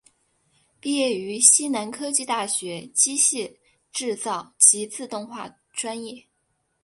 [0.79, 3.57] 毕业于西南科技大学机械
[3.91, 6.25] 制造及自动化专业。